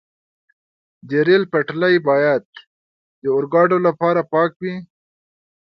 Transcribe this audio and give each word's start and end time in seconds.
د 1.09 1.11
ریل 1.27 1.43
پټلۍ 1.51 1.95
باید 2.07 2.43
د 3.21 3.23
اورګاډي 3.35 3.77
لپاره 3.87 4.21
پاکه 4.31 4.57
وي. 4.63 4.75